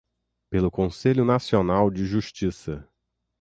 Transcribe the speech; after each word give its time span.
pelo 0.49 0.71
Conselho 0.71 1.23
Nacional 1.23 1.91
de 1.91 2.03
Justiça; 2.07 2.89